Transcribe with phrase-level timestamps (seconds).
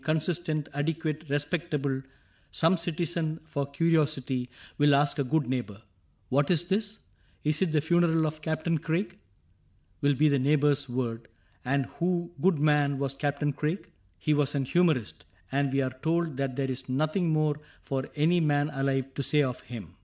[0.03, 2.01] Consistent, adequate, respectable,—
[2.63, 4.49] Some citizen, for curiosity.
[4.79, 6.97] Will ask of a good neighbor, * What is this?'—^
[7.43, 9.19] It is the funeral of Captain Craig,'
[10.01, 11.27] Will be the neighbor's word.
[11.73, 12.97] —'And who, good man.
[12.97, 17.29] Was Captain Craig?'—' He was an humorist; And we are told that there is nothing
[17.29, 19.97] more For any man alive to say of him.'